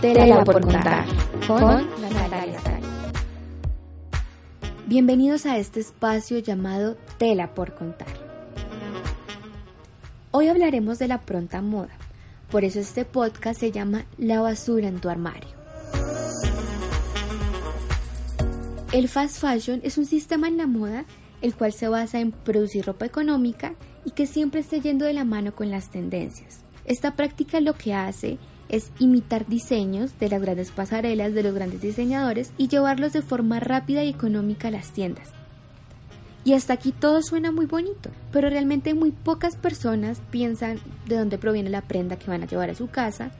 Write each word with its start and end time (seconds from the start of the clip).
Tela 0.00 0.44
por 0.44 0.62
contar 0.62 1.04
con 1.46 1.88
Natalia 2.00 2.60
Bienvenidos 4.86 5.44
a 5.44 5.58
este 5.58 5.80
espacio 5.80 6.38
llamado 6.38 6.96
Tela 7.18 7.54
por 7.54 7.74
contar. 7.74 8.06
Hoy 10.30 10.46
hablaremos 10.46 11.00
de 11.00 11.08
la 11.08 11.22
pronta 11.22 11.62
moda, 11.62 11.96
por 12.50 12.64
eso 12.64 12.78
este 12.78 13.04
podcast 13.04 13.58
se 13.58 13.72
llama 13.72 14.04
La 14.18 14.40
basura 14.40 14.86
en 14.86 15.00
tu 15.00 15.08
armario. 15.08 15.50
El 18.92 19.08
fast 19.08 19.38
fashion 19.38 19.80
es 19.82 19.98
un 19.98 20.06
sistema 20.06 20.46
en 20.46 20.58
la 20.58 20.66
moda 20.66 21.04
el 21.42 21.54
cual 21.54 21.72
se 21.72 21.88
basa 21.88 22.20
en 22.20 22.30
producir 22.30 22.84
ropa 22.84 23.06
económica 23.06 23.74
y 24.04 24.12
que 24.12 24.26
siempre 24.26 24.60
esté 24.60 24.80
yendo 24.80 25.06
de 25.06 25.12
la 25.12 25.24
mano 25.24 25.54
con 25.54 25.70
las 25.70 25.90
tendencias. 25.90 26.60
Esta 26.84 27.14
práctica 27.16 27.60
lo 27.60 27.74
que 27.74 27.94
hace 27.94 28.38
es 28.68 28.90
imitar 28.98 29.46
diseños 29.46 30.18
de 30.18 30.28
las 30.28 30.40
grandes 30.40 30.70
pasarelas 30.70 31.34
de 31.34 31.42
los 31.42 31.54
grandes 31.54 31.80
diseñadores 31.80 32.52
y 32.58 32.68
llevarlos 32.68 33.12
de 33.12 33.22
forma 33.22 33.60
rápida 33.60 34.04
y 34.04 34.10
económica 34.10 34.68
a 34.68 34.70
las 34.70 34.92
tiendas. 34.92 35.30
Y 36.44 36.54
hasta 36.54 36.72
aquí 36.72 36.92
todo 36.92 37.22
suena 37.22 37.52
muy 37.52 37.66
bonito, 37.66 38.10
pero 38.32 38.48
realmente 38.48 38.94
muy 38.94 39.10
pocas 39.10 39.56
personas 39.56 40.20
piensan 40.30 40.78
de 41.06 41.16
dónde 41.16 41.36
proviene 41.36 41.68
la 41.68 41.82
prenda 41.82 42.18
que 42.18 42.30
van 42.30 42.42
a 42.42 42.46
llevar 42.46 42.70
a 42.70 42.74
su 42.74 42.88
casa 42.88 43.32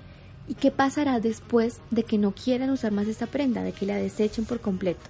y 0.49 0.55
qué 0.55 0.71
pasará 0.71 1.21
después 1.21 1.81
de 1.91 2.03
que 2.03 2.19
no 2.19 2.33
quieran 2.33 2.71
usar 2.71 2.93
más 2.93 3.07
esta 3.07 3.27
prenda, 3.27 3.63
de 3.63 3.73
que 3.73 3.87
la 3.87 3.97
desechen 3.97 4.45
por 4.45 4.61
completo. 4.61 5.01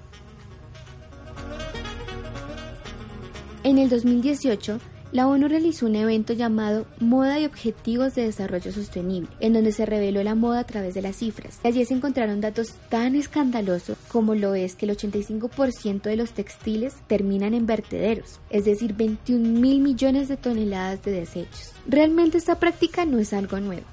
En 3.65 3.79
el 3.79 3.89
2018, 3.89 4.79
la 5.11 5.27
ONU 5.27 5.49
realizó 5.49 5.87
un 5.87 5.97
evento 5.97 6.35
llamado 6.35 6.87
Moda 7.01 7.39
y 7.41 7.47
Objetivos 7.47 8.15
de 8.15 8.25
Desarrollo 8.25 8.73
Sostenible, 8.73 9.31
en 9.41 9.55
donde 9.55 9.73
se 9.73 9.87
reveló 9.87 10.23
la 10.23 10.35
moda 10.35 10.61
a 10.61 10.65
través 10.65 10.95
de 10.95 11.03
las 11.03 11.17
cifras. 11.17 11.61
Allí 11.65 11.85
se 11.85 11.95
encontraron 11.95 12.41
datos 12.41 12.75
tan 12.91 13.17
escandalosos 13.17 13.97
como 14.09 14.35
lo 14.35 14.55
es 14.55 14.75
que 14.75 14.87
el 14.87 14.97
85% 14.97 16.03
de 16.03 16.17
los 16.17 16.33
textiles 16.33 16.95
terminan 17.07 17.55
en 17.55 17.67
vertederos, 17.67 18.41
es 18.51 18.65
decir, 18.67 18.95
21 18.95 19.61
mil 19.61 19.81
millones 19.81 20.29
de 20.29 20.37
toneladas 20.37 21.03
de 21.03 21.13
desechos. 21.13 21.73
Realmente 21.87 22.37
esta 22.37 22.59
práctica 22.59 23.05
no 23.07 23.19
es 23.19 23.33
algo 23.33 23.61
nuevo 23.61 23.85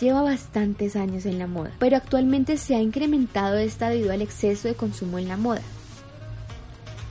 lleva 0.00 0.22
bastantes 0.22 0.96
años 0.96 1.26
en 1.26 1.38
la 1.38 1.46
moda, 1.46 1.72
pero 1.78 1.98
actualmente 1.98 2.56
se 2.56 2.74
ha 2.74 2.80
incrementado 2.80 3.58
esta 3.58 3.90
debido 3.90 4.12
al 4.12 4.22
exceso 4.22 4.66
de 4.66 4.74
consumo 4.74 5.18
en 5.18 5.28
la 5.28 5.36
moda. 5.36 5.60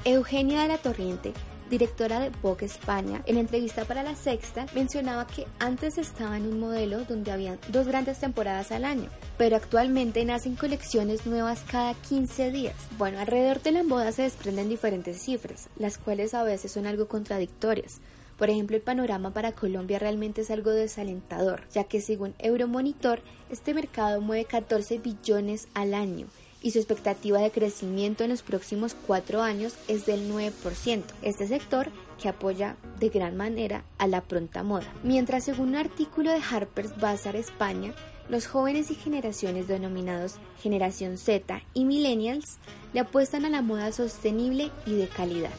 Eugenia 0.05 0.63
de 0.63 0.69
la 0.69 0.77
Torriente 0.79 1.33
directora 1.69 2.19
de 2.19 2.31
Vogue 2.41 2.65
España, 2.65 3.21
en 3.25 3.37
entrevista 3.37 3.85
para 3.85 4.03
La 4.03 4.15
Sexta, 4.15 4.65
mencionaba 4.73 5.27
que 5.27 5.45
antes 5.59 5.97
estaba 5.97 6.37
en 6.37 6.47
un 6.47 6.59
modelo 6.59 7.05
donde 7.05 7.31
había 7.31 7.57
dos 7.69 7.87
grandes 7.87 8.19
temporadas 8.19 8.71
al 8.71 8.85
año, 8.85 9.09
pero 9.37 9.55
actualmente 9.55 10.25
nacen 10.25 10.55
colecciones 10.55 11.25
nuevas 11.25 11.63
cada 11.69 11.93
15 11.93 12.51
días. 12.51 12.75
Bueno, 12.97 13.19
alrededor 13.19 13.61
de 13.61 13.71
la 13.71 13.83
moda 13.83 14.11
se 14.11 14.23
desprenden 14.23 14.69
diferentes 14.69 15.21
cifras, 15.21 15.69
las 15.77 15.97
cuales 15.97 16.33
a 16.33 16.43
veces 16.43 16.71
son 16.71 16.87
algo 16.87 17.07
contradictorias. 17.07 17.99
Por 18.37 18.49
ejemplo, 18.49 18.77
el 18.77 18.81
panorama 18.81 19.31
para 19.31 19.51
Colombia 19.51 19.99
realmente 19.99 20.41
es 20.41 20.49
algo 20.49 20.71
desalentador, 20.71 21.61
ya 21.73 21.83
que 21.83 22.01
según 22.01 22.33
Euromonitor, 22.39 23.21
este 23.49 23.73
mercado 23.73 24.21
mueve 24.21 24.45
14 24.45 24.99
billones 24.99 25.67
al 25.73 25.93
año 25.93 26.27
y 26.61 26.71
su 26.71 26.79
expectativa 26.79 27.39
de 27.39 27.51
crecimiento 27.51 28.23
en 28.23 28.31
los 28.31 28.41
próximos 28.41 28.95
cuatro 29.07 29.41
años 29.41 29.75
es 29.87 30.05
del 30.05 30.31
9%. 30.31 31.03
Este 31.21 31.47
sector 31.47 31.89
que 32.21 32.29
apoya 32.29 32.75
de 32.99 33.09
gran 33.09 33.37
manera 33.37 33.83
a 33.97 34.07
la 34.07 34.21
pronta 34.21 34.63
moda. 34.63 34.91
Mientras 35.03 35.45
según 35.45 35.69
un 35.69 35.75
artículo 35.75 36.31
de 36.31 36.41
Harper's 36.41 36.97
Bazaar 36.99 37.35
España, 37.35 37.93
los 38.29 38.45
jóvenes 38.45 38.91
y 38.91 38.95
generaciones 38.95 39.67
denominados 39.67 40.35
generación 40.61 41.17
Z 41.17 41.61
y 41.73 41.85
millennials 41.85 42.57
le 42.93 42.99
apuestan 42.99 43.45
a 43.45 43.49
la 43.49 43.61
moda 43.61 43.91
sostenible 43.91 44.71
y 44.85 44.95
de 44.95 45.07
calidad. 45.07 45.53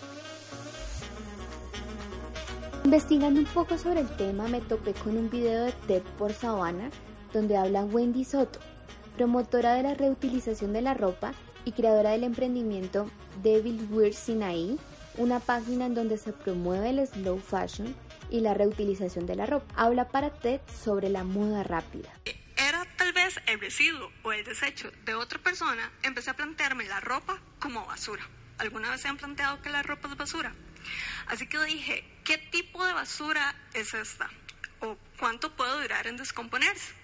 Investigando 2.85 3.41
un 3.41 3.47
poco 3.47 3.77
sobre 3.77 4.01
el 4.01 4.17
tema 4.17 4.49
me 4.49 4.61
topé 4.61 4.95
con 4.95 5.17
un 5.17 5.29
video 5.29 5.65
de 5.65 5.73
TED 5.87 6.03
por 6.19 6.33
Sabana 6.33 6.91
donde 7.33 7.57
habla 7.57 7.85
Wendy 7.85 8.25
Soto, 8.25 8.59
promotora 9.21 9.75
de 9.75 9.83
la 9.83 9.93
reutilización 9.93 10.73
de 10.73 10.81
la 10.81 10.95
ropa 10.95 11.35
y 11.67 11.73
creadora 11.73 12.13
del 12.13 12.25
emprendimiento 12.25 13.11
Devil 13.43 13.87
Wear 13.91 14.15
Sinai, 14.15 14.79
una 15.19 15.41
página 15.41 15.85
en 15.85 15.95
donde 15.95 16.17
se 16.17 16.33
promueve 16.33 16.89
el 16.89 17.07
slow 17.07 17.39
fashion 17.39 17.95
y 18.31 18.41
la 18.41 18.55
reutilización 18.55 19.27
de 19.27 19.37
la 19.37 19.45
ropa. 19.45 19.75
Habla 19.77 20.09
para 20.09 20.31
TED 20.31 20.63
sobre 20.83 21.11
la 21.11 21.23
moda 21.23 21.63
rápida. 21.63 22.09
Era 22.57 22.87
tal 22.97 23.13
vez 23.13 23.39
el 23.47 23.61
residuo 23.61 24.11
o 24.23 24.33
el 24.33 24.43
desecho 24.43 24.91
de 25.05 25.15
otra 25.15 25.39
persona, 25.39 25.93
empecé 26.03 26.31
a 26.31 26.35
plantearme 26.35 26.87
la 26.87 27.01
ropa 27.01 27.39
como 27.59 27.85
basura. 27.85 28.27
¿Alguna 28.57 28.91
vez 28.91 29.03
se 29.03 29.09
han 29.09 29.19
planteado 29.19 29.61
que 29.61 29.69
la 29.69 29.83
ropa 29.83 30.09
es 30.09 30.17
basura? 30.17 30.55
Así 31.27 31.47
que 31.47 31.63
dije, 31.65 32.05
¿qué 32.25 32.39
tipo 32.39 32.87
de 32.87 32.95
basura 32.95 33.55
es 33.75 33.93
esta? 33.93 34.31
¿O 34.81 34.97
cuánto 35.19 35.55
puede 35.55 35.83
durar 35.83 36.07
en 36.07 36.17
descomponerse? 36.17 37.00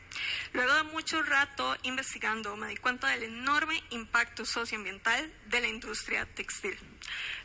Luego 0.53 0.75
de 0.75 0.83
mucho 0.85 1.23
rato 1.23 1.77
investigando, 1.83 2.57
me 2.57 2.69
di 2.69 2.77
cuenta 2.77 3.09
del 3.09 3.25
enorme 3.25 3.83
impacto 3.91 4.45
socioambiental 4.45 5.33
de 5.47 5.61
la 5.61 5.69
industria 5.69 6.27
textil, 6.35 6.79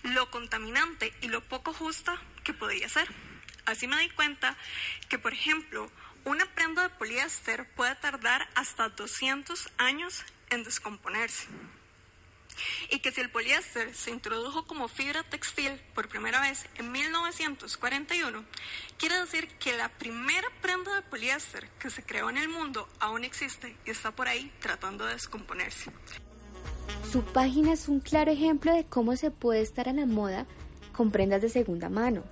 lo 0.04 0.30
contaminante 0.32 1.14
y 1.22 1.28
lo 1.28 1.42
poco 1.42 1.74
justa 1.74 2.22
que 2.44 2.54
podía 2.54 2.90
ser. 2.90 3.08
Así 3.66 3.88
me 3.88 4.00
di 4.00 4.10
cuenta 4.10 4.58
que, 5.10 5.20
por 5.20 5.34
ejemplo, 5.34 5.92
una 6.24 6.46
prenda 6.46 6.84
de 6.84 6.90
poliéster 6.90 7.70
puede 7.74 7.96
tardar 7.96 8.48
hasta 8.56 8.90
200 8.90 9.70
años 9.78 10.24
en 10.50 10.64
descomponerse 10.64 11.48
y 12.90 13.00
que 13.00 13.12
si 13.12 13.22
el 13.22 13.30
poliéster 13.30 13.94
se 13.94 14.12
introdujo 14.12 14.66
como 14.66 14.88
fibra 14.88 15.24
textil 15.24 15.72
por 15.94 16.08
primera 16.08 16.42
vez 16.42 16.66
en 16.76 16.92
1941, 16.92 18.46
quiere 18.98 19.20
decir 19.20 19.48
que 19.60 19.78
la 19.78 19.90
primera 19.90 20.48
prenda 20.62 20.96
de 20.96 21.02
poliéster 21.02 21.70
que 21.80 21.90
se 21.90 22.04
creó 22.04 22.30
en 22.30 22.38
el 22.38 22.50
mundo 22.50 22.88
aún 23.00 23.24
existe 23.24 23.76
y 23.86 23.92
está 23.92 24.12
por 24.12 24.28
ahí 24.28 24.52
tratando 24.60 25.06
de 25.06 25.14
descomponerse. 25.14 25.92
Su 27.12 27.24
página 27.24 27.74
es 27.74 27.88
un 27.88 28.00
claro 28.00 28.32
ejemplo 28.32 28.74
de 28.74 28.86
cómo 28.86 29.16
se 29.16 29.32
puede 29.32 29.62
estar 29.62 29.90
a 29.90 29.94
la 29.94 30.06
moda 30.06 30.46
con 30.92 31.12
prendas 31.12 31.42
de 31.42 31.50
segunda 31.50 31.90
mano, 31.90 32.24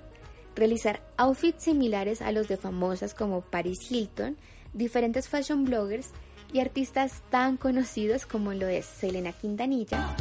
realizar 0.55 1.01
outfits 1.17 1.63
similares 1.63 2.21
a 2.21 2.31
los 2.31 2.47
de 2.47 2.57
famosas 2.57 3.13
como 3.13 3.41
Paris 3.41 3.79
Hilton, 3.89 4.37
diferentes 4.73 5.27
fashion 5.27 5.65
bloggers 5.65 6.11
y 6.51 6.59
artistas 6.59 7.21
tan 7.29 7.57
conocidos 7.57 8.25
como 8.25 8.53
lo 8.53 8.67
es 8.67 8.85
Selena 8.85 9.31
Quintanilla 9.31 10.15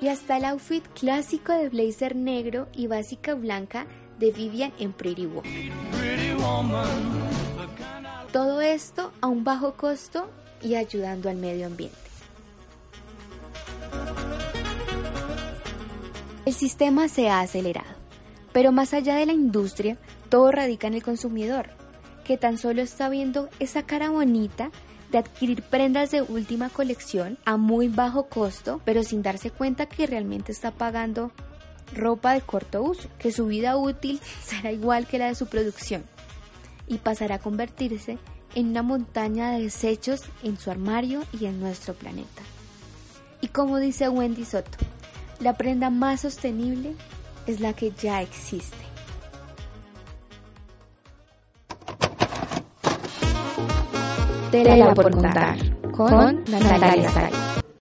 y 0.00 0.08
hasta 0.08 0.36
el 0.36 0.44
outfit 0.44 0.86
clásico 0.94 1.52
de 1.52 1.68
blazer 1.68 2.14
negro 2.14 2.68
y 2.72 2.86
básica 2.86 3.34
blanca 3.34 3.86
de 4.18 4.30
Vivian 4.32 4.72
en 4.78 4.92
Pretty 4.92 5.26
Woman. 5.26 5.44
Todo 8.32 8.60
esto 8.60 9.12
a 9.20 9.26
un 9.26 9.44
bajo 9.44 9.74
costo 9.74 10.28
y 10.62 10.74
ayudando 10.74 11.28
al 11.28 11.36
medio 11.36 11.66
ambiente. 11.66 11.96
El 16.44 16.54
sistema 16.54 17.08
se 17.08 17.28
ha 17.28 17.40
acelerado, 17.40 17.94
pero 18.52 18.72
más 18.72 18.94
allá 18.94 19.16
de 19.16 19.26
la 19.26 19.32
industria, 19.32 19.98
todo 20.28 20.50
radica 20.50 20.86
en 20.86 20.94
el 20.94 21.02
consumidor 21.02 21.77
que 22.28 22.36
tan 22.36 22.58
solo 22.58 22.82
está 22.82 23.08
viendo 23.08 23.48
esa 23.58 23.84
cara 23.84 24.10
bonita 24.10 24.70
de 25.10 25.16
adquirir 25.16 25.62
prendas 25.62 26.10
de 26.10 26.20
última 26.20 26.68
colección 26.68 27.38
a 27.46 27.56
muy 27.56 27.88
bajo 27.88 28.24
costo, 28.24 28.82
pero 28.84 29.02
sin 29.02 29.22
darse 29.22 29.50
cuenta 29.50 29.86
que 29.86 30.06
realmente 30.06 30.52
está 30.52 30.70
pagando 30.70 31.32
ropa 31.94 32.34
de 32.34 32.42
corto 32.42 32.82
uso, 32.82 33.08
que 33.18 33.32
su 33.32 33.46
vida 33.46 33.78
útil 33.78 34.20
será 34.44 34.70
igual 34.70 35.06
que 35.06 35.18
la 35.18 35.28
de 35.28 35.36
su 35.36 35.46
producción 35.46 36.04
y 36.86 36.98
pasará 36.98 37.36
a 37.36 37.38
convertirse 37.38 38.18
en 38.54 38.68
una 38.68 38.82
montaña 38.82 39.52
de 39.52 39.62
desechos 39.62 40.20
en 40.42 40.58
su 40.58 40.70
armario 40.70 41.22
y 41.32 41.46
en 41.46 41.60
nuestro 41.60 41.94
planeta. 41.94 42.42
Y 43.40 43.48
como 43.48 43.78
dice 43.78 44.10
Wendy 44.10 44.44
Soto, 44.44 44.76
la 45.40 45.56
prenda 45.56 45.88
más 45.88 46.20
sostenible 46.20 46.92
es 47.46 47.60
la 47.60 47.72
que 47.72 47.90
ya 47.92 48.20
existe. 48.20 48.87
Tela 54.50 54.94
por 54.94 55.10
contar 55.10 55.56
con 55.92 56.44
Natalia 56.50 57.10
Sari. 57.10 57.47